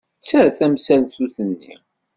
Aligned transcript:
Tter 0.21 0.47
tamsaltut-nni. 0.57 1.75